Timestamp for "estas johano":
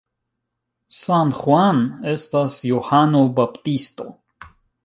2.13-3.25